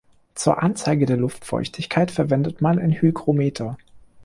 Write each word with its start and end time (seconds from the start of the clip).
Zur 0.33 0.63
Anzeige 0.63 1.05
der 1.05 1.17
Luftfeuchtigkeit 1.17 2.09
verwendet 2.09 2.59
man 2.59 2.79
ein 2.79 2.91
Hygrometer. 2.91 3.77